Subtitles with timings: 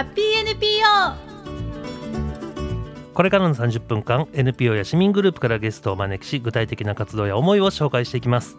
[0.00, 0.80] ハッピー NPO
[3.12, 8.56] これからの30分間 NPO や市民グループからゲストをお招きし具体的な活動や思いを紹介していきます。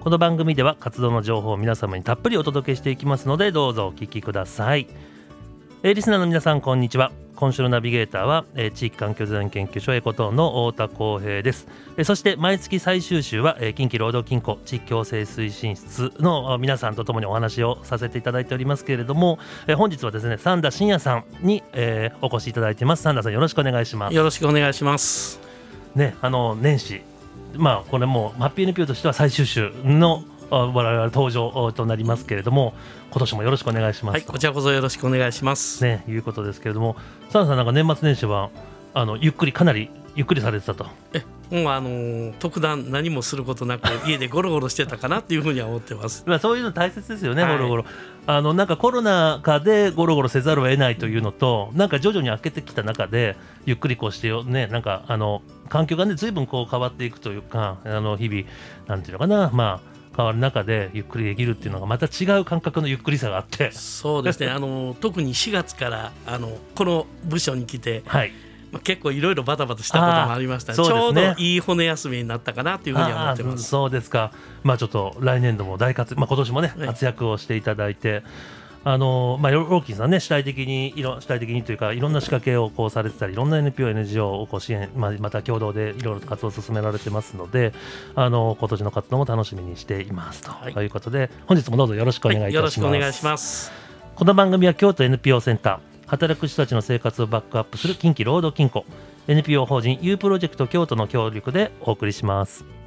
[0.00, 4.88] この番組では活動の情報を皆様にたっぷりお届けしていきますのでどうぞお聞きください。
[5.86, 7.12] えーリスナーの皆さんこんにちは。
[7.36, 11.68] 今週のナビゲーターは、えー地域環境財団研究所エコトーンの太田光平です、
[11.98, 23.02] えーそして毎月最終週は、えー近畿労働金庫地域共生推進室のあ皆さんとともにお話をさせていただいておりますけれども、えー本日はですね三田真也さんに、えーお越しいただいています。
[23.02, 24.14] 三田さんよろしくお願いします。
[24.14, 25.38] よろしくお願いします。
[25.94, 27.02] ね、あの年始、
[27.56, 32.74] まあ、これもマッピー NPO としては最終週のあ我々登場となりますけれども、
[33.10, 34.14] 今年もよろしくお願いします。
[34.14, 35.82] はい、こちらこそよろしくお願いします。
[35.84, 36.96] ね、いうことですけれども、
[37.30, 38.50] サンさんなんか年末年始は
[38.94, 40.86] あのゆっくりかなりゆっくりされてたと。
[41.50, 46.24] もうあのー特段何もすることなく 家でゴロゴロしてたかなっていうふうには思ってます。
[46.26, 47.84] まあそういうの大切ですよね、はいゴロゴロ。
[48.26, 58.44] あのなんかコロナ禍でゴロゴロせざるを得ないというのと、なんか徐々に開けてきた中でゆっくりこうしてよね、なんかあの環境がね随分こう変わっていくというか、あの日々
[58.86, 64.48] なんていうのかな、まあ変わる中でゆっくりできるっていうのがまた違う感覚のゆっくりさがあって、そうですね。
[64.50, 68.32] あのー特に4月からあのこの部署に来て、はい。
[68.72, 73.64] まあ、結構いろいろバタバタしたこともありました、あーそうちょうどいい骨休みになったかなというふうには思ってます。
[73.64, 74.32] そうですか。
[74.62, 78.22] まあちょっと来年度も大活躍、まあ今年もねはい活躍をしていただいて。
[78.86, 87.72] あのまあ、ローキンさんね主体的にいろ主体的にというかいろんな仕掛けをこうされてたりいろんな NPO、NGO をこう支援、まあ、また共同でいろいろと活動を進められてますので
[88.14, 92.80] あの今年の活動も楽しみにしていますと、はいい、うことで本日もどうぞよろしくお願いいたはい、します。
[92.80, 93.72] よろしくお願いします。
[94.16, 98.84] この番組は京都 NPO センター働く人たちの生活をバックアップする近畿労働金庫
[99.28, 102.83] NPO 法人 U プロジェクト京都の協力でお送りします。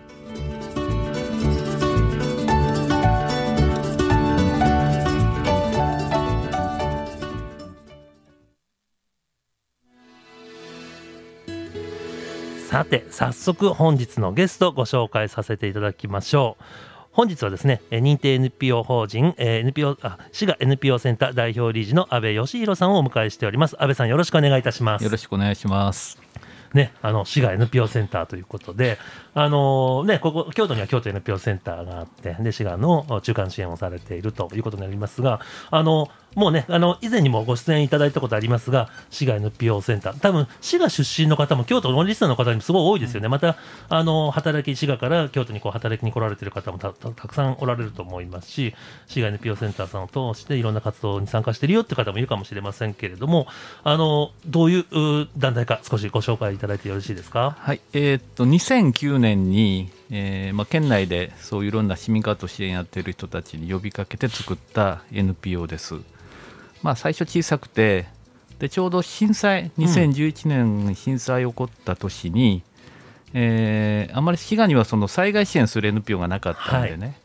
[12.68, 16.64] さて早速本日のゲストご紹介させていただきましょう。
[17.14, 23.82] 本日はですねえー認定 NPO 法人、えー NPO あ滋賀 NPO センター代表理事の安倍義弘さんをお迎えしております。
[23.82, 25.06] 安倍さんよろしくお願いいたします。
[25.06, 26.20] よろしくお願いします。
[26.74, 28.98] ね、あの滋賀 NPO センターということで、
[29.34, 35.40] あのね、ここ京都には京都 NPO センターがあって、で滋賀の中間支援をされているということになりますが、
[35.72, 43.28] あのもうね、あの以前にもご出演いただいたことありますが、滋賀 NPO センター、多分滋賀出身の方も京都のリスナーの方にもすごい多いですよね。
[43.28, 43.56] また
[43.90, 48.76] あの働き滋賀から京都にこう働きに来られている方もたくさんおられると思いますし、
[49.08, 53.48] 滋賀 NPO センターさんを通していろんな活動に参加しているよって方もいるかもしれませんけれども、
[53.84, 57.56] あのどういうう団体か少しご紹介いただいてよろしいですか？
[57.60, 65.96] はい、えーっと2009年に、えーまあ、県内でそういういろんな市民活動支援やってる人たちに呼びかけて作った NPO です。
[66.88, 68.08] まあ最初小さくて
[68.60, 72.64] でちょうど震災2011年に震災起こった年に、
[73.34, 77.20] えーあまり滋賀にはその災害支援する NPO がなかったんでね、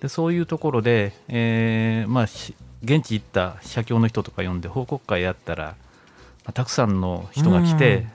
[0.00, 2.54] でそういうところで、えーまあ、し
[2.84, 8.08] 現地行った社協の人とか呼んで報告会やったら、まあたくさんの人が来て、うん。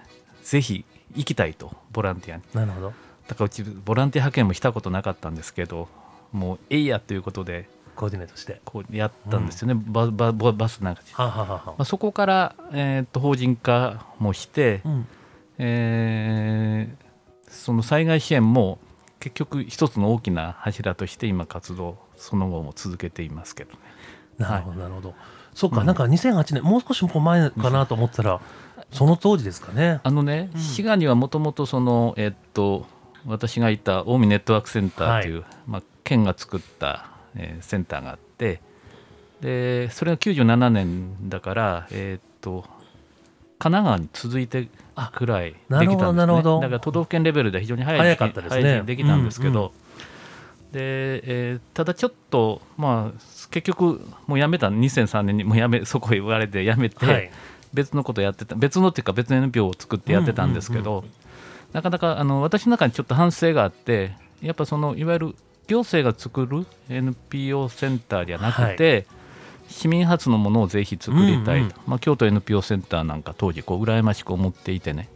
[0.43, 2.43] ぜひ行きたいとボランティアに。
[2.53, 2.93] なるほど。
[3.27, 5.89] だからうちボランティア派遣もしたことなかったんですけど
[6.31, 8.61] もうえいやということでコーディネートして。
[8.65, 15.07] こうやったんですよね、ババババスなんかで、はあ、はあはまあ、そこから、えーっと法人化もして、あ、うん。
[15.57, 17.05] えー
[17.47, 18.79] その災害支援も
[19.19, 23.79] 結局一つの大きな柱として今活動その後も続けていますけどね。
[24.37, 25.15] なるほど、なるほど。
[25.53, 28.41] そっか、うんなんか2008年、もう少しこう前かなと思ったら、
[28.91, 30.01] その当時ですかね。
[30.03, 32.85] あのね、うん滋賀にはもともとそのえっと
[33.25, 38.61] 私がいた近江ネットワークセンターという、まあ、県が作った、えーセンターがあって
[39.41, 42.63] でそれが97年だからえっと
[43.57, 44.67] 神奈川に続いて
[45.13, 46.43] くらいできたんですね。
[46.43, 48.83] だから都道府県レベルで非常に早い早時期かったですね。
[48.85, 49.67] できたんですけど、うん。
[49.67, 50.79] うで
[51.23, 53.19] えーただちょっとまあ
[53.51, 54.69] 結局もうやめた。
[54.69, 57.31] 2003年にもうやめ そこへ言われてやめて、はい。
[57.73, 58.55] 別のことやってた。
[58.55, 61.03] 別のっていうか別の NPO を作ってやってたんですけど、
[61.73, 65.35] なかなかあの私の中にちょっと反省があってやっぱそのいわゆる
[65.67, 69.05] 行政が作る NPO センターではなくて、
[69.67, 71.71] 市民発のものをぜひ作りたいと、うんうん。
[71.87, 75.09] まあ、京都 NPO センターなんか当時こう羨ましく思っていてね。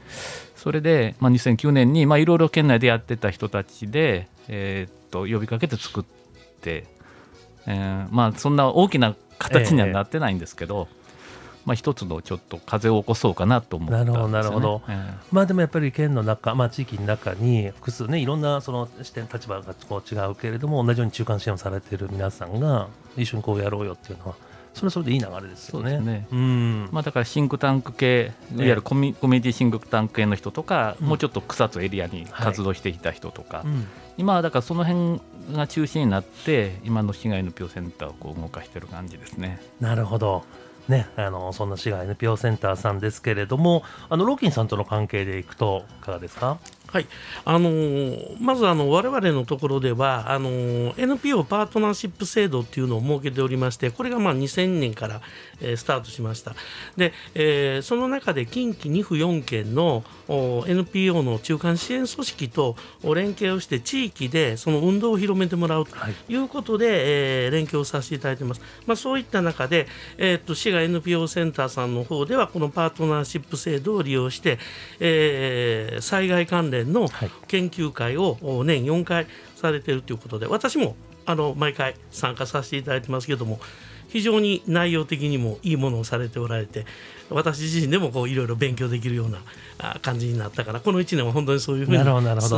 [0.55, 6.03] それで、まあ、2009年にまあいろいろ県内でやってた人たちで、えーっと呼びかけて作っ
[6.61, 6.85] て、
[7.65, 10.87] えーまあそんな大きな形にはなってないんですけど、
[11.65, 14.81] まあ、一つのちょっと風を起こそうかなと思ったんですよ、ね、なるほどなるほど。
[14.89, 24.35] えまあでもやっぱり県の中、まあ、地域の中に複数ねいろんなその視点立場がこう違うけれども同じように中間支援をされている皆さんが一緒にこうやろうよっていうのは
[24.73, 25.99] それはそれでいい流れですよね。
[25.99, 26.27] ね。
[26.31, 26.89] うん。
[26.91, 31.07] まあ、だからシンクタンク系いわゆるコミ,、コミュニティシンクタンク系の人とか、うん。
[31.07, 33.87] もうちょっと草津エリアに活動していた人とか、うん
[34.19, 35.21] 今はだからその辺
[35.55, 39.61] が中心になって今の市外 NPO センターをこう動かしてる感じですね。
[39.79, 40.43] なるほど。
[40.89, 46.57] ね、あのそんな市外 NPO センターさんですけれども、あのローキンさんとの関係でいくといかがですか？
[46.91, 47.07] はい、
[47.45, 55.21] あのーまずあの我々のところではあのー NPO パートナーシップ制度っていうのを設けておりましてこれがまあ2000年から、
[55.61, 56.55] えースタートしました。
[56.97, 66.13] で、えーその中で近畿2府4県のお NPO の中間支援組織とお連携をして地域でその運動を広めてもらうとはい。
[66.27, 69.87] いうことで、えー連携をさせていただいています、まあ、そういった中で、
[70.17, 74.57] えーっと市が NPO センターさんの方ではこのパートナーシップ制度を利用して、
[74.99, 77.31] えー災害関連のはい。
[77.47, 80.95] 研究会をお年4回されているということで私も
[81.25, 83.59] あの毎回参加させていただいてますけども
[84.09, 86.85] 非常に内容的にもいいものをされておられて
[87.29, 89.39] 私自身でもこういろいろ勉強できるような
[89.77, 91.97] あ感じになったからこの1年は本当にそういうふうに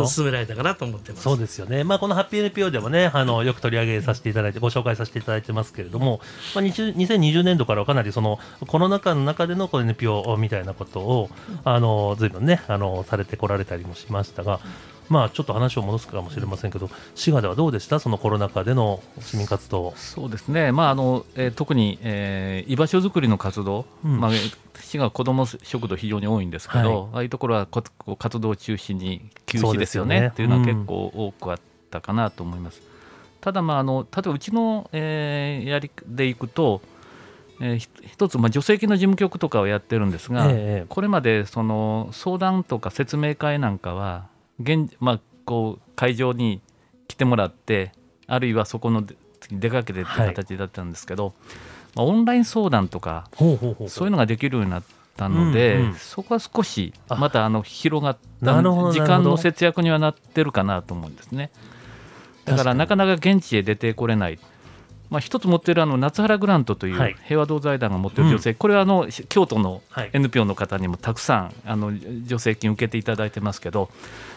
[0.07, 1.23] 進められたかなと思ってます。
[1.23, 6.21] そうですよね、まあ、このハッピー NPO でもね、あのよく取り上げさせていただいて、ご紹介させていただいてますけれども、
[6.55, 11.29] まあ、20 2020年度からはかなりそのコロナ禍の中でのこの NPO みたいなことを、
[11.63, 14.59] あのずいぶんねあの、されてこられたりもしましたが、
[15.11, 19.93] まあ、ちょっと話を戻すかもしれませんけど、滋賀ではどうでした、そのコロナ禍での市民活動。
[19.97, 24.19] そうですね、まああのえー特に、えー居場所づくりの活動、うん。
[24.21, 24.31] まあ、
[24.79, 27.09] 市が子ども食堂非常に多いんですけど、はい。
[27.13, 27.83] ああいうところはこ
[28.17, 30.21] 活動を中心に休止ですすよよね。
[30.21, 31.59] ねっていうのは結構多くあっ
[31.89, 32.81] たかなと思います。
[33.41, 36.81] ただ、まあ、あの例えばうちの、えーやりでいくと、
[37.59, 40.85] えーひ一つ、まあ、助成金の事務局とかをやってるんですが、ええ。
[40.87, 44.30] これまでその相談とか説明会なんかは
[44.61, 46.61] 現、まあ、こう会場に
[47.07, 47.91] 来てもらって
[48.27, 49.15] あるいはそこので
[49.51, 51.33] 出かけてっていう形だったんですけど、
[51.95, 54.83] まあ、オンライン相談とかそういうのができるようになっ
[55.17, 57.15] たので、うんうんそこは少しあ。
[57.15, 61.51] またあの広がった時間の節約にはなってるかなと思うんですね。
[62.45, 64.39] だからなかなか現地へ出てこれない。
[65.11, 67.11] まあ、一つ持ってるあの夏原グラントといはい。
[67.11, 70.09] う平和堂財団が持ってる女性、これはあの京都のはい。
[70.13, 73.89] NPO の方にもたくさんあの助成金受けていただいてますけど、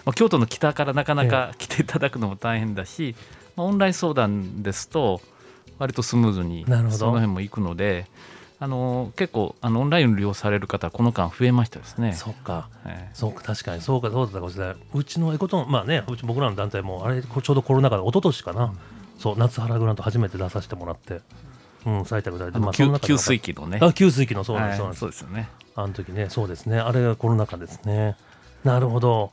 [0.05, 3.15] まあ、京都の北からなかなか来ていただくのも大変だし、
[3.57, 5.21] まあ、オンライン相談ですと
[5.79, 8.07] 割とスムーズにその辺も行くので
[8.59, 12.15] あの結構あのオンラインを利用される方はこの間増えましたですね。
[12.15, 12.69] そっか。
[12.87, 13.11] ええ。
[13.13, 13.83] そうか確かに。
[13.83, 14.77] そうかそうだったかもしれない。
[14.95, 18.73] うちのエコトンまあねうち僕らの団体もあれちょうどコロナ禍で一昨年かな、
[19.19, 21.21] そう夏原グラント初めて出させてもらって
[21.87, 22.01] うん。
[22.03, 23.79] 採択されてあ給給水器のね。
[23.81, 24.95] あ給水器のそうなんです、はい。
[24.95, 25.21] そうです。
[25.23, 25.49] よね。
[25.77, 26.79] あの時ねそうですね。
[26.79, 28.17] あれがコロナ禍ですね。
[28.65, 29.31] なるほど。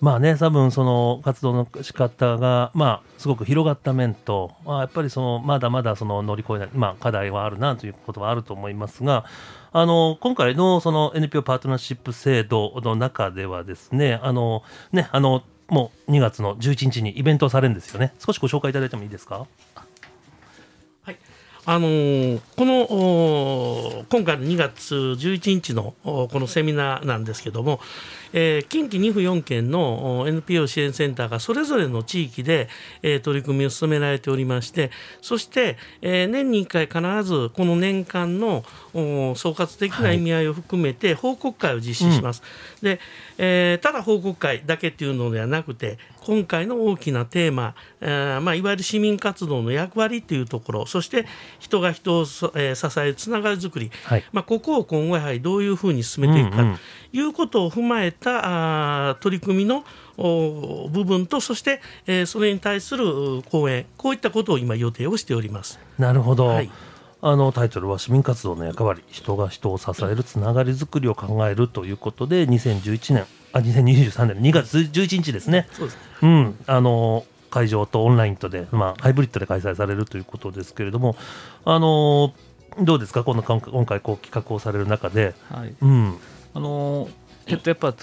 [0.00, 9.24] まあね多分その活動の仕方がまあすごく広がった面と、まあ、やっぱりそのまだまだその乗り越えない、まあ、課題はあるなということはあると思いますが
[9.72, 18.12] あの今回のその NPO パートナーシップ制度の中ではですねあのねあのもう2月の11日にイベントをされるんですよね。
[18.24, 19.46] 少しご紹介いただいてもいいですか？
[21.02, 21.16] はい。
[21.66, 27.80] あのーこのお今回の2月11日のおこのセミナーなんですけども、
[28.36, 32.68] えー近畿2府4県のお NPO 支援センターがそれぞれの地域で、
[33.02, 34.90] えー取り組みを進められておりまして
[35.22, 42.42] そして、えー年に1回必ずこの年間のお総括的な意味合いを含めて報告会を実施します。
[42.82, 42.98] で
[43.38, 51.26] えーただ報告会だけっていうのではなくて今回の大きなテーマ、えーまあ、いわゆる市民活動の役割っていうところそして
[51.58, 54.24] 人が人をそ、えー支えるつながりづくり、はい。
[54.32, 56.62] まあ、ここを今後やはりどういうふうに進めていくか。
[56.62, 56.74] うんうん。
[56.74, 56.80] と
[57.14, 59.84] いうことを踏まえた取り組みの
[60.18, 65.78] お部分とそして、えーそれに対する講演こういったことを今予定をしております。
[65.98, 66.70] なるほど、はい。
[67.22, 75.98] あのタイトルは市民活動の役割人が人を支えるつながりづくりを考えるということで2011年あ2023年2月11日ですね、そうです。
[76.22, 81.16] うん、あの会場とオンラインとで、まあ、ハイブリッドで開催されるということですけれども
[81.64, 82.34] あの
[82.80, 83.22] どうですか？
[83.22, 85.74] この今回今回こう企画をされる中で、はい。
[85.80, 86.18] うん、
[86.54, 87.10] あのー
[87.46, 87.94] えっとやっぱ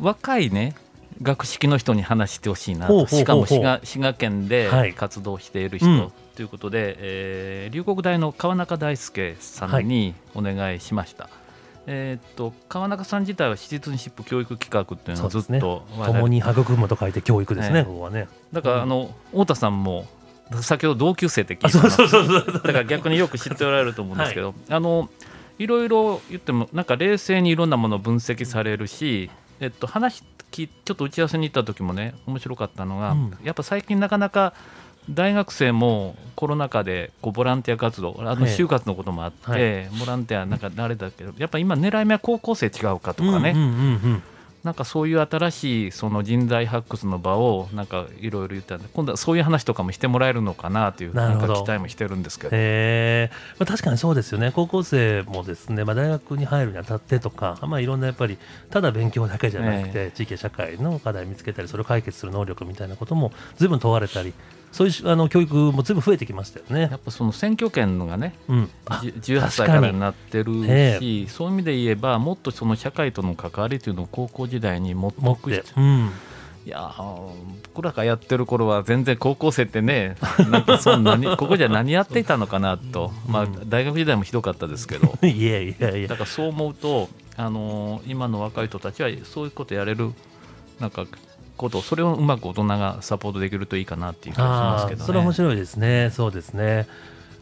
[0.00, 0.74] 若いね
[1.22, 2.92] 学識の人に話してほしいなと。
[2.94, 3.20] ほうほうほうほう。
[3.20, 4.94] しかも滋賀滋賀県ではい。
[4.94, 6.12] 活動している人、うん。
[6.34, 11.28] ということで、えー龍谷大の川中大輔さんにお願いしました。
[11.86, 17.84] えーっと川中さん自体はシティズンシップ教育企画っていうのをずっと我々共に育むと書いて教育ですね、ええ。
[17.84, 18.28] ここはね。
[18.52, 20.06] だからあの太田さんも
[20.62, 25.08] 先ほど同級生って聞あいてだから逆によく知っておられると思うんですけど、あの
[25.60, 33.38] いろいろ言ってもなんか冷静にいろんなものを分析されるし、えっと、話きちょっと打ち合わせに行った時もね面白かったのが、うん。
[33.44, 34.54] やっぱ最近なかなか
[35.10, 39.88] 大学生もコロナ禍でこうボランティア活動あのええ就活のこともあって、はい。
[40.00, 43.76] ボランティアなんかあれだけどやっぱ今狙い目は高校生違うかとかね、うんうんうんう
[44.14, 44.22] ん
[44.62, 52.50] なんかそういう新しいその人材発掘の場をなんかいろいろ言ったんで今度はそういう話とかもしてもらえるのかなというなんか期待もしてるんですけど。
[52.56, 54.52] へえ、まあ、確かにそうですよね。
[54.54, 58.36] 高校生もですね、まあ、大学に入るにあたってとか、まあ、いろんなやっぱり
[58.70, 64.34] ただ勉強だけじゃなくて、地域や社会の課題を見つけたりそれを解決する能力みたいなことも随分問われたり
[64.72, 66.82] そういうあの教育も随分増えてきましたよね。
[66.82, 66.96] や。
[66.96, 76.10] っぱその選挙権がねうん、あじ18歳からになってるえし、そういう意味で言えばもっとその社会との関わりというのを高校時代に持っておく必て、うん、
[76.66, 77.32] いやー
[77.74, 80.16] 僕らがやってる頃は全然高校生ってね
[80.50, 85.18] なんかそんなに ここじゃ何やっていたのかなと、まあ、大学時代もひどかったですけど。
[85.26, 86.08] いやいやいや。
[86.08, 90.12] だからそう思うと、あのー今の若い人たちはそういうことやれる
[90.78, 91.06] なんか
[91.60, 95.06] ことそれをうまく大人がサポートできるといいかなっていう気がしますけどね。
[95.06, 96.88] それは面白いですね、そうですね。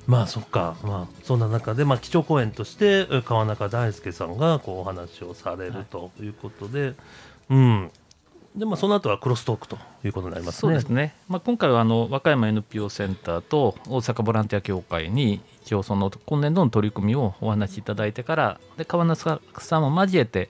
[0.08, 6.94] まあそっか、まあ、そんな中で、まあ、基調講演としてえ川中大輔さんがこうお話をされるということで、
[7.50, 7.90] うん、
[8.56, 10.60] でまあ、その後はクロストークということになりますね。
[10.60, 20.48] そうですね、まあ、今回はあの和歌山 NPO センターと大阪ボランティア協会に一応その今年度の取り組みをお話しいただいてからで川中さんも交えて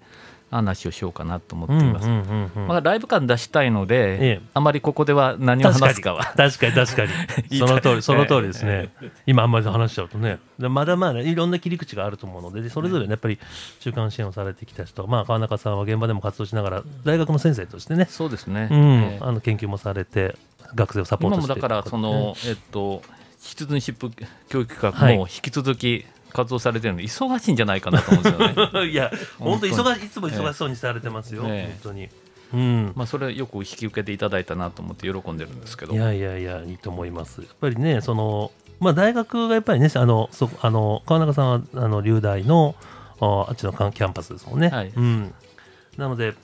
[0.50, 2.09] 話をしようかなと思っています。
[2.59, 4.40] まあ、ライブ感出したいので、ええ。
[4.55, 6.25] あまりここでは何を話すかは。
[6.37, 7.11] 確かに確かに
[7.59, 8.90] その通りその通りですね、
[9.26, 10.38] 今あんまり話しちゃうとね。
[10.59, 13.38] でまだまだいろんな切り口があると思うのででそれぞれねやっぱり
[13.81, 18.78] 中間支援をされてきた人、まあ、川中さんは現場でも活動しながら大学の先生としてね、そうですね、うん。
[18.78, 19.25] ええ。
[19.25, 20.35] あの研究もされて
[20.75, 23.02] 学生をサポー今トしてもだからその、えっと
[23.40, 24.11] シティズンシップ
[24.49, 28.90] 教育も引き続き活動されてるので忙しいんじゃないかなと思うんですよね。
[28.90, 32.08] いや本当忙しいいつも忙しそうにされてますよ、ええ本当に。
[32.52, 37.42] うんまあそれよく引き受けていただいたなと思って喜んでるんですけどいやいやいやいいと思います。
[37.42, 42.75] やっぱりねそのまあ大学がやっぱりねあのそあの川中さんはあの流大の
[43.20, 44.68] ああっちのキャンパスですもんね。
[44.68, 45.35] はいうん。
[45.97, 46.35] なので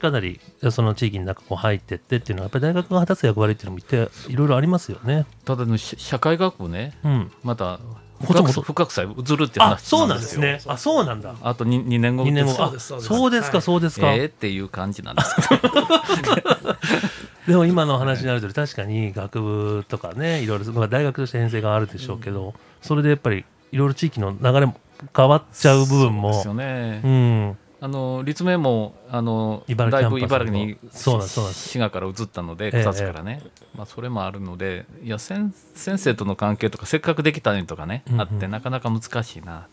[0.00, 5.26] かなりその地域の中こう入ってってっていうのはやっぱり大学が果たす役割っていうのもいていろいろありますよね。
[5.44, 7.30] ただねし社会学部ねうん。
[7.44, 7.80] また
[8.26, 10.60] こっちも深く深くさえ移るってあ話そうなんですね。
[10.66, 11.34] あそうなんだ。
[11.42, 12.52] あと 2, 2年後2年後。
[12.52, 13.08] そうあですそうです。
[13.08, 13.62] そうですかはい。
[13.62, 14.12] そうですか。
[14.12, 15.74] えーっていう感じなんですけど
[17.46, 24.76] でも今の話になるとり確かに学部とかねいろいろまあ大学として編成があるでしょうけど、それでやっぱりいろいろ地域の流れも
[25.16, 26.32] 変わっちゃう部分も。
[26.32, 33.42] そうですよね、うんあの立命もあの茨だいぶ茨城に滋賀から移ったのでええ草津からね、
[33.74, 38.20] まあ、それもあるのでいや先先生との関係とかせっかくできたのにとかね、うんうん。
[38.20, 39.66] あってなかなか難しいな。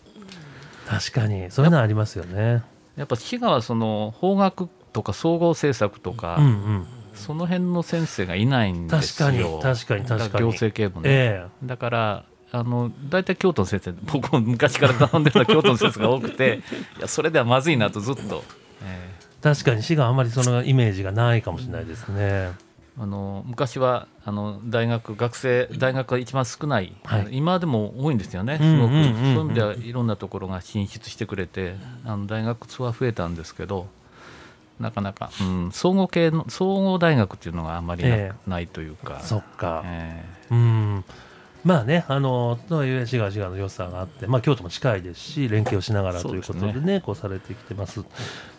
[0.87, 1.51] 確かに。
[1.51, 2.63] そういうのはありますよね。
[2.95, 10.45] やっぱ滋賀はその法学とか総合政策とか、うんうん、その辺の先生がいないんです確よかに確かに確かに。
[10.45, 16.61] 行政系もね、えだからあの大体京都の先生僕も昔から頼んでるのは京都の先生が多くて
[16.97, 18.43] いやそれではまずいなとずっと、
[18.83, 22.17] ええ確かに滋賀あんまりそのイメージがないかもしれないですね。
[22.19, 22.53] ー
[22.99, 33.87] あの昔はあの大学学生大学が一番少ない、はい今でも多いんですよね、うんすごく、そういう意味ではいろんなところが進出してくれてあの大学数は増えたんですけど
[34.79, 39.19] なかなか、うん、総合系の総合大学っていうのがあんまりな,、えないというか。
[39.21, 39.83] そっか。
[39.85, 41.05] えうん。
[41.67, 48.05] まあね、あの、とはいえ、滋賀滋賀の良さがあって、まあ、京都も近いですし、連携をしながらということでね、そうですこうされてきてます。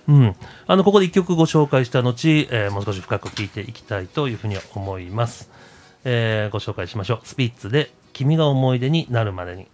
[0.08, 0.36] うん。
[0.66, 5.50] あの、ここで一曲ご紹介した後、えーもう少し深く聞いていきたいというふうに思います。
[6.04, 7.20] えーご紹介しましょう。
[7.24, 9.68] スピッツで、君が思い出になるまでに。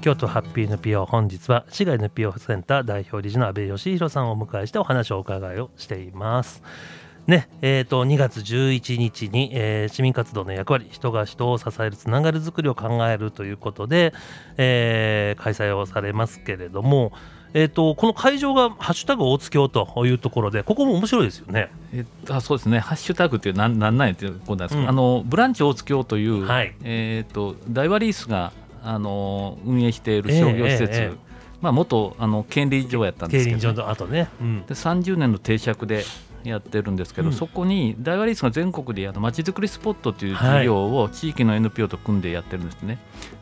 [0.00, 6.62] 京都ハッピー NPO 本日は市街 NPO センター代表理事の阿部義弘さんをお迎えしてお話をお伺いをしています。
[7.26, 14.12] ねえー、と2月11日に、えー市民活動の役割人が人を支えるつながるづくりを考えるということで、
[14.56, 17.12] えー開催をされますけれども、
[17.54, 21.70] えー、とこの会場が「ハッシュタグ大津京」というところでここも面白いですよね。
[21.92, 24.88] えっと、あそうですね、ハッシュタグってなんなんなんやっていうことなんですけど、うん。
[24.88, 26.74] あのブランチ大津京という、はい。
[26.82, 28.52] えっと大和リースが
[28.82, 31.32] あの運営している商業施設、ええええ。
[31.60, 34.62] まあ、元あの権利場やったんですけど、競輪場の後ね、うん。
[34.66, 36.04] で30年の定着で
[36.44, 37.34] やってるんですけど、うん。
[37.34, 42.98] そこに大和リースが全国でまちづくりスポットという事業を地域の NPO と組んでやってるんですね。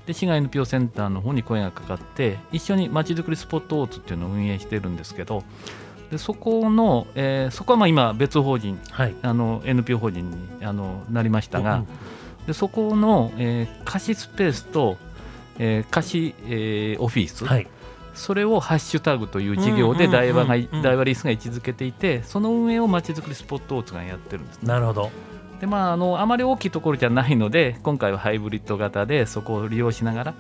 [0.06, 5.44] で市が NPO センターの方に声がかかって一緒にまちづくりスポットオーツっていうのを運営してるんですけど
[6.10, 9.14] でそこの、えーそこはまあ今別法人はい。
[9.22, 12.46] あの NPO 法人にあのなりましたが、うん。
[12.46, 14.96] でそこの、えー貸しスペースと、
[15.58, 17.66] えー貸し、えーオフィス、はい
[18.14, 24.68] それをハッシュタグという事業で大和が大和リースが位置づけていてその運営をまちづくりスポットオーツがやってるんですね。
[24.68, 25.10] なるほど。
[25.60, 30.34] でまああのあまり大きいところじゃないので今回はハイブリッド型でそこを利用しながら、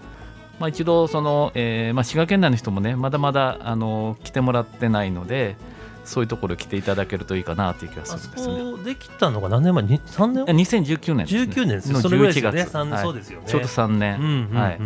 [0.58, 5.56] まあ、一度その、えーまあ、滋賀県内の人もねまだまだあの来てもらってないので
[6.04, 8.54] そういうところ来ていただけるといいかなという気がするんですね。
[8.78, 9.84] こできたのが何年前？
[9.84, 10.44] に3年？
[10.48, 13.02] え2019年です、ね、19年ですよのそれぐらいですよ11ねはい。
[13.02, 13.46] そうですよね。
[13.46, 14.56] ちょうど3年、うんうんうん。
[14.56, 14.80] はい。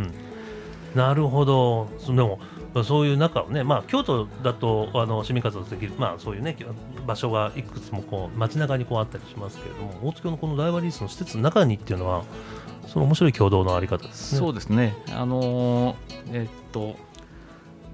[0.94, 1.88] なるほど。
[1.98, 2.40] そでも
[2.82, 6.56] そういう中をね、まあ、京都だとあの市民活動できる、まあ、そういうね
[7.06, 12.24] 場所がいくつもこう街中にこうあったりしますけれども大津京のこの大和リースの施設の中にっていうのは
[12.88, 14.38] その面白い共同のあり方ですね。
[14.38, 15.96] そうですねあのー
[16.32, 16.96] えっと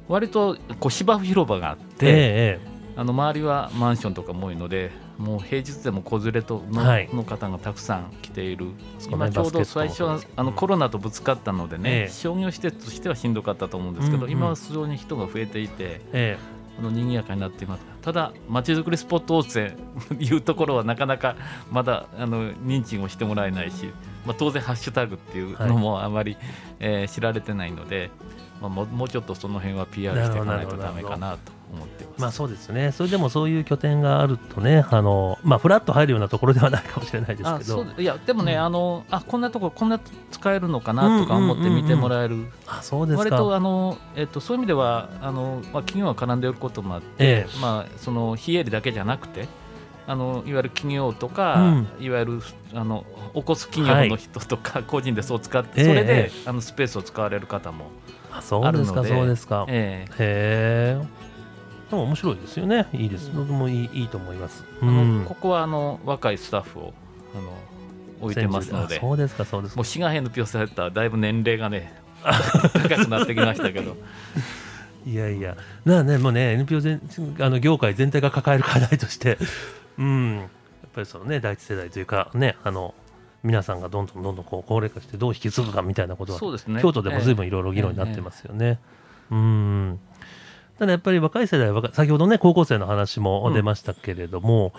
[0.08, 7.08] 割とこう芝生広場があって、ええあの周りはマンションとかも多いのでもう平日でも子連れとの,、はい。
[7.12, 8.68] の方がたくさん来ている。
[9.10, 10.56] 今ちょうど最初はあのうん。
[10.56, 12.10] コロナとぶつかったのでね、ええ。
[12.10, 14.30] 商業施設としてはしんどかったと思うんですけど、うんうん。
[14.32, 16.38] 今は非常に人が増えていてええ。
[16.78, 17.84] あの賑やかになっています。
[18.00, 19.76] ただまちづくりスポット汚染
[20.18, 21.36] いうところはなかなか
[21.70, 23.90] まだあの認知をしてもらえないし、
[24.26, 26.36] まあ、当然ハッシュタグっていうのもあまり、
[26.78, 28.10] えー知られてないので、
[28.60, 32.20] まあ、もうもうちょっとその辺は PR していかないとダメかなと思っています。
[32.20, 38.60] まあそうですね、それでもそういう拠点があるとね、あのまあ、フラッと入るようなところではないかもしれないですあけど、いやでもね、うん。
[38.60, 39.98] あのあこんなとここんな
[40.30, 47.46] 使えるのかなとか思って見てもらえる、あそうです割か、とあの、えっと、そういう意味ではあの、まあ、企業が絡んでいることもあって、え。
[47.60, 49.48] まあ、その非営利だけじゃなくて
[50.10, 52.04] あのいわゆる企業とか、うん。
[52.04, 52.40] いわゆる
[52.74, 55.86] あの起こす企業の人とか、個人でそう使ってええ。
[55.86, 57.86] それで、えあのスペースを使われる方も、
[58.32, 59.66] あそうですか、そうですか。
[59.68, 60.12] ええ。
[60.12, 61.06] へえ。
[61.90, 62.88] でも面白いですよね。
[62.92, 63.30] いいです。
[63.30, 64.64] とてもいいいいと思います。
[64.82, 65.24] うん。
[65.28, 66.94] ここはあの若いスタッフを
[67.36, 67.52] あの
[68.20, 68.96] 置いてますので。
[68.96, 69.78] あそうですか、そうですか。
[69.78, 71.92] もう滋賀県のピオセンターだいぶ年齢がね
[72.24, 73.96] 高くなってきましたけど。
[75.06, 77.00] いやいや、なあね、もうね、NPO 全
[77.40, 79.38] あの業界全体が抱える課題として、
[80.00, 80.48] うん、やっ
[80.92, 82.94] ぱりそのね、第一世代というか、ね、あの
[83.42, 86.80] 皆さんがどんどんどんどんこう高齢化してどう引き継ぐかみたいなことはそうですね。
[86.82, 88.78] 京都でも随分いろいろ議論になってますよね。
[89.30, 90.00] うん。
[90.78, 94.72] ただやっぱり若い世代は先ほどね高校生の話も出ましたけれども、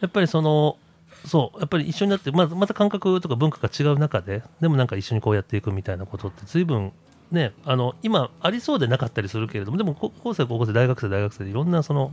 [0.00, 0.76] やっぱりその
[1.24, 6.92] そうやっぱり一緒になってままた感覚とか文化が違う中ででもなんか一緒にこうやっていくみたいなことって随分
[7.30, 12.12] ねあの今ありそうでなかったりするけれどもでも高校生高校生大学生大学生でいろんなその、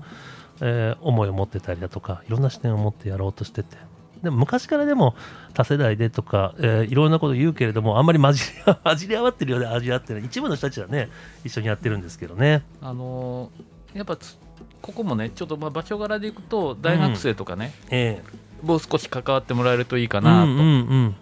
[0.65, 3.77] えー思いを持ってたりだとかいろんな視点を持ってやろうとしてて。
[4.23, 5.15] でも昔からでも
[5.53, 10.25] 多世代でとか、えーいろんなこと言うけれどもあんまり混じり 混じり合ってるようで味わってない。
[10.25, 11.09] 一部の人たちはね
[11.43, 12.63] 一緒にやってるんですけどね。
[12.81, 13.51] あの
[13.93, 14.37] やっぱつ
[14.81, 18.21] ここもねちょっとまあ場所柄でいくと大学生とかね、え
[18.61, 21.15] もう少し関わってもらえるといいかえなと、うんうん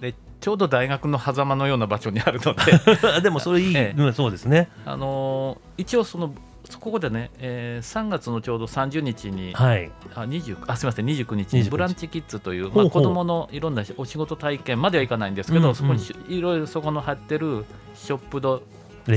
[0.00, 2.62] でちょうど大学の狭間のような場所にあるので。
[3.16, 4.00] うん、でもそれいい、 ええ。
[4.00, 4.68] うんそうですね。
[4.86, 6.32] あの一応その
[6.76, 9.90] ここでね、えー3月のちょうど30日に、はい。
[10.14, 15.74] あ20あすみません29日29日にブランチキッズという、まあ、子どものいろんなお仕事体験まではいかないんですけど、うんうん。
[15.74, 18.62] そこにしいろいろそこの貼ってるショップド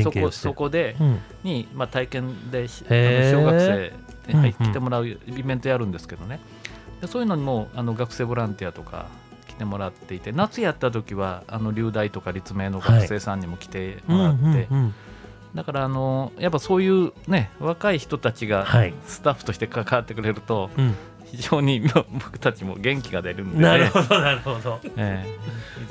[0.03, 0.31] そこ。
[0.31, 1.19] そこでうん。
[1.43, 3.89] に、まあ、体験で小学生に、はい
[4.29, 6.39] うんうん来てもらうイベントやるんですけどね。
[7.01, 9.07] でそういうのにもあの学生ボランティアとか
[9.47, 14.93] 来てもらっていて夏やった時はあの流大とか立命の学生さんにも来てうんもらって、うんうん
[15.55, 18.93] だからあのやっぱそういうね若い人たちがはい。
[19.05, 24.81] スタッフとして関わってくれるとうん非常にまあ僕たちも元気が出るんで、ね、なるほどなるほど。
[24.97, 25.25] え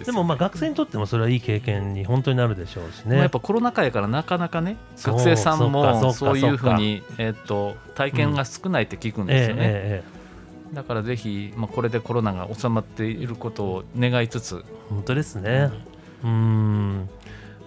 [0.04, 3.14] でもまあ学生にとってもそれはいい経験に本当になるでしょうしね。
[3.14, 10.20] まあやっぱコロナ禍やからなかなかね学生さんもそういうふうにえっと体験が少ないって聞くんですよね、ええええ
[10.72, 15.70] だからぜひ、まあ、これでコロナが収まっていることを願いつつ、本当ですね。
[16.22, 17.08] うん。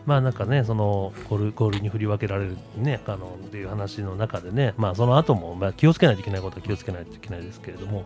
[0.06, 8.06] まあなんかね、そのゴールゴールに振り分けられるね、あのっていう話の中でね、まあその後もまあ気をつけないといけないことは気をつけないといけないですけれども、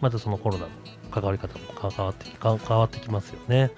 [0.00, 0.70] またそのコロナの
[1.10, 3.70] 関わり方も関わって変わってきますよね。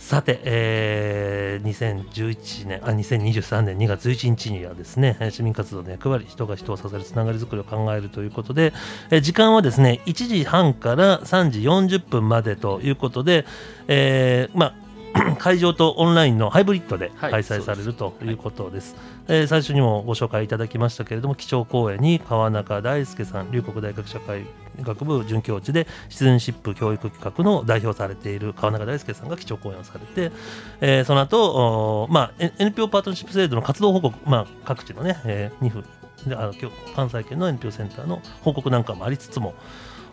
[0.00, 8.72] さて、えー、2011年あ、2023年2月11日にはですね、市民活動の役割、人が人を支えるつながりづくりを考えるということで、
[9.10, 13.44] えー時間はですね、1時半から3時40分までということで、
[13.88, 14.74] えーまあ、
[15.36, 18.96] 会場とオンラインのハイブリッドではい開催されるということです。
[19.28, 24.44] えー最初にもご紹介いただきましたけれども、基調講演に川中大輔さん、龍谷大学社会
[24.80, 30.34] 学部准教授で、シティズンシップ教育企画の代表されている川中大輔さんが基調講演をされて、
[30.80, 35.84] えーその後、まあ、NPO パートナーシップ制度の活動報告、まあ、各地のね、えー、2分
[36.26, 39.54] であの今日関西圏の NPO センターの報告なんかもありつつも、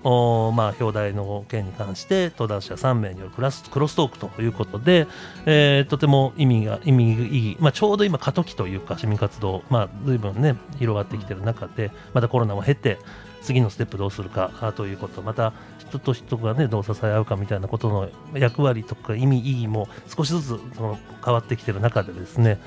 [0.03, 5.07] おまあ、表題の件に関して登壇者3名によるクラスクロストークということで、
[5.45, 12.99] えー、とても意味が意味意義、まあ、ちょうど今過渡期というか市民活動、まあ、随分ね広がってきてる中でまたコロナも経て
[13.41, 22.59] 次のステップどうするかということまた人と人がねどう支え合うかみたいなことの役割とか意味意義も少しずつその変わってきてる中でですね、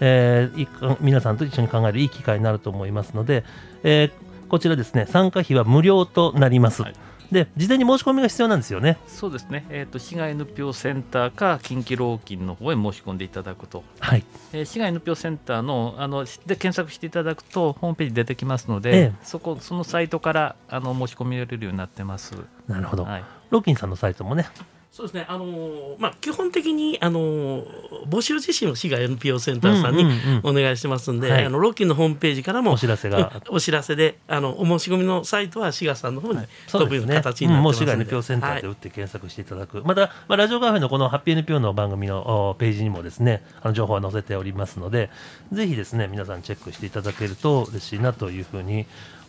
[0.00, 3.44] えー、皆さんと一緒に考えるいい機会になると思いますので、
[3.82, 4.12] えー、
[4.48, 6.82] こちらですね参加費は無料となります。
[6.82, 6.94] はい
[7.30, 8.96] で事前に申し込みが必要なんですよね。
[9.06, 9.66] そうですね。
[9.68, 13.84] えっ、ー、と市外 NPO センターか近畿老金の方へ申し込んでいただくと。
[14.00, 14.24] はい。
[14.52, 22.34] えー、市外 NPO センターのあので検索していただくとホームページ出てきますので、ええ、そこそのサイトからあの申し込みられるようになってます。
[22.66, 23.04] なるほど。
[23.04, 24.46] はい、ローキンさんのサイトもね
[24.90, 27.64] そうですね、あのー、まあ、基本的に、あのー、
[28.08, 30.04] 募集自身を市が NPO センターさんに
[30.42, 33.40] お願いしてますんで、あのロッキーのホームページからもお知らせが。
[33.50, 45.10] お知らせであのお申し込みのサイトは滋賀さんの方に飛ぶような形になってますので、ね、もう滋賀 NPO センターで打って検索していただく、はい、また、まあ、ラジオカフェのこのハッピー NPO の番組のページにもですねあの情報は載せておりますので
[45.52, 48.86] ぜひですね皆さんチェックしていただけると嬉しいなというふうに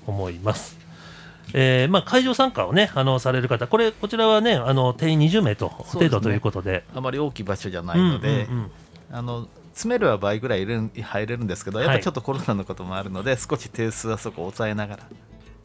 [0.08, 0.89] 思います。
[1.54, 8.72] えーまあ、会場参加を、ね、あのされる方、これこちらは、ね、あの定員20名と程度ということで、ね、あまり大きい場所じゃないので、うんうんうん、
[9.12, 15.04] あの詰めるは倍ぐらい入れるんですけど、やっぱりちょっとコロナのこともあるので、はい、少し定数はそこを抑えながら。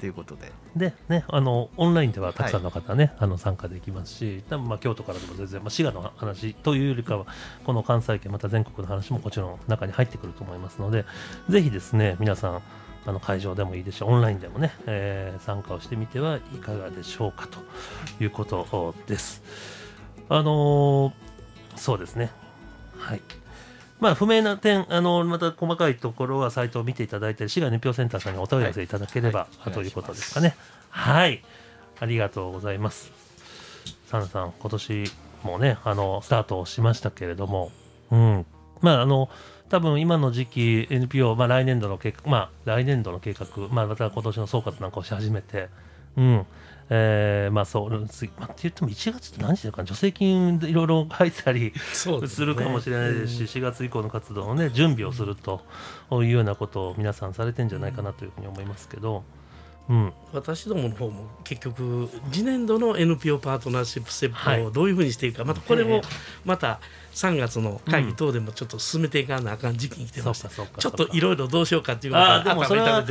[0.05, 0.53] ということで。
[0.77, 7.27] で、ね、あのオンラインではたくさんの方ね、はい、あの参加できますし多分まあ京都からでも全然、まあ、滋賀の話というよりかは
[7.65, 11.07] この関西圏また全国の話ももちろん中に入ってくると思いますので
[11.49, 12.63] ぜひですね皆さん
[13.07, 17.59] あの会場でもいいですしオンラインでもね、えー、参加をしてみてはいかがでしょうかと
[18.23, 19.43] いうことです。
[20.29, 21.13] あのー、
[21.77, 22.31] そうですね。
[22.99, 23.21] はい。
[24.01, 30.57] まあ、不明な点、あのまた細かいところはサイトを見ていただいて、滋賀熱表センターさんにお問い合わせいただければ、はい、ということですかね。
[30.91, 31.43] はい。
[32.01, 33.13] ありがとうございます。
[34.07, 35.05] サンさん、今年
[35.43, 37.71] もね、あのスタートをしましたけれども、
[38.11, 38.47] うん。
[38.81, 39.29] まあ、あの、
[39.75, 45.69] 多分今の時期 NPO、まあ、来年度の計画、まあ、来年度の計画、まあ、また今年の総括なんかをし始めて、
[46.17, 46.47] うん、
[46.91, 52.09] えー、まあそう、まあ、って言っても1月って何時だか助成金いろいろ入ったりす
[52.45, 55.61] るかもしれないですし、ね、4月以降の活動のね準備をすると
[56.13, 59.25] いうようなことを皆さんされてんじゃないかなというふうに思いますけど。
[59.87, 66.01] うん、私どもの方も結局次年度の NPO パートナーシップステップをどういうふうにしていくか、はい、またこれも
[66.47, 66.81] また
[67.13, 73.05] 3月の会議等でもちょっと進めていかなあかん時期に来てました、うん、ちょっといろいろどうしようかっていうことはでもそれは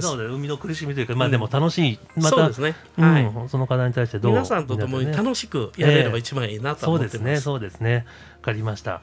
[0.00, 7.40] そう海の苦しみというか、まあ、でも楽しい、またそうですね、はい、その課題に対してどう皆さんと共に楽しくやれれば一番いいなと思ってます、えー、そうですね。
[7.40, 8.06] そうですね。
[8.40, 9.00] 分かりました。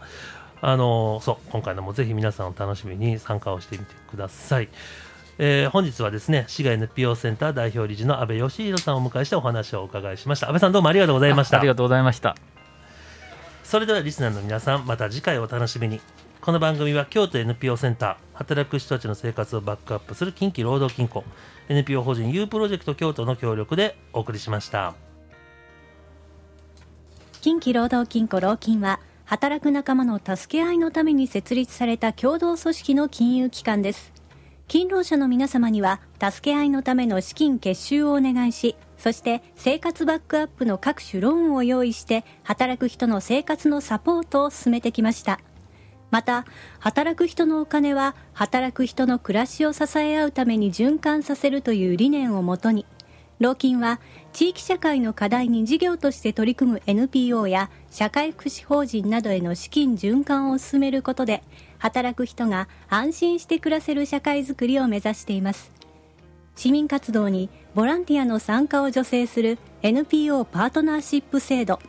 [0.62, 4.70] あのそう今回のもぜひ皆さんお楽しみに参加をしてみてください。
[5.38, 10.48] えー、本日はですね滋賀 NPO センター代表理事の安倍義弘さんをお迎えしてお話をお伺いしました。
[10.48, 11.60] 安倍さんどうもありがとうございました。
[11.60, 12.36] ありがとうございました。
[13.64, 16.00] それではリスナーの皆さんまた次回お楽しみに。
[16.40, 21.24] この番組は京都 NPO センター働く人たちの生活をバックアップする近畿労働金庫
[21.70, 24.94] NPO 法人 U プロジェクト京都の協力でお送りしました。
[27.42, 34.14] 近畿労働金庫労金は働く仲間の助け合いのために設立された共同組織の金融機関です
[34.68, 45.40] 勤労者の皆様には助け合いのための資金結集をお願いしそして生活バックアップの各種ローンを用意して働く人の生活のサポートを進めてきました。
[46.12, 46.46] また
[46.80, 52.86] 働く人のお金は働く人の暮らしを支え合うために循環させるという理念をもとに
[53.40, 54.00] 老金は
[54.32, 61.44] 地域社会の課題に事業として取り組む NPO や社会福祉法人などへの資金循環を進めることで
[61.78, 65.72] 働く人が安心して暮らせる社会づくりを目指しています。
[66.56, 71.80] 市民活動にボランティアの参加を助成する NPO パートナーシップ制度。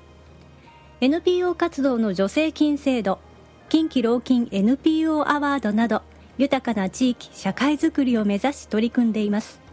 [1.00, 3.20] NPO 活動の助成金制度。
[3.68, 6.02] 近畿老金 NPO アワードなど
[6.38, 9.65] 豊かな地域社会づくりを目指し取り組んでいます。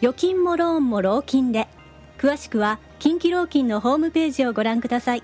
[0.00, 1.68] 預金もローンも老金で。
[2.18, 5.22] 詳しくは近畿老金のホームページをご覧ください。